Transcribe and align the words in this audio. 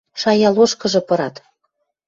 Шая 0.21 0.49
лошкыжы 0.55 1.01
пырат. 1.07 1.35